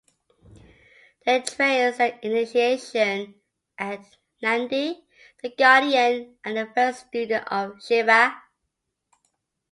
They 1.27 1.41
trace 1.41 1.97
their 1.99 2.17
initiation 2.23 3.35
at 3.77 3.99
Nandi, 4.41 5.03
the 5.43 5.49
guardian 5.55 6.39
and 6.43 6.57
the 6.57 6.65
first 6.73 7.05
student 7.05 7.47
of 7.51 7.79
Shiva. 7.83 8.35